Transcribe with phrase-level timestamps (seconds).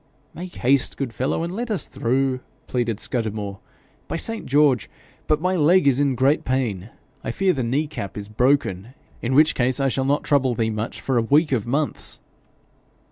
[0.33, 3.59] 'Make haste, my good fellow, and let us through,' pleaded Scudamore.
[4.07, 4.89] 'By Saint George!
[5.27, 6.89] but my leg is in great pain.
[7.23, 10.71] I fear the knee cap is broken, in which case I shall not trouble thee
[10.71, 12.19] much for a week of months.'